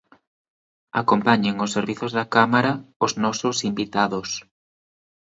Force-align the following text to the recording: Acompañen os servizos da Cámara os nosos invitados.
Acompañen 1.01 1.55
os 1.65 1.73
servizos 1.75 2.11
da 2.17 2.25
Cámara 2.35 2.71
os 3.05 3.11
nosos 3.23 3.57
invitados. 3.71 4.29